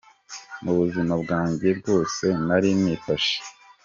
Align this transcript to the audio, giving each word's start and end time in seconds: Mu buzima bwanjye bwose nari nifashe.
Mu 0.63 0.73
buzima 0.79 1.13
bwanjye 1.23 1.67
bwose 1.79 2.25
nari 2.47 2.69
nifashe. 2.81 3.37